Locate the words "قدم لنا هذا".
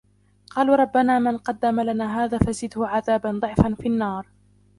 1.37-2.37